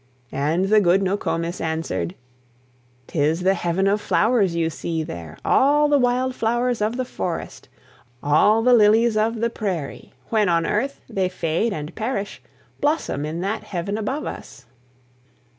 [0.33, 2.15] And the good Nokomis answered:
[3.05, 7.69] "Tis the heaven of flowers you see there; All the wild flowers of the forest,
[8.23, 12.41] All the lilies of the prairie, When on earth they fade and perish,
[12.79, 14.65] Blossom in that heaven above us."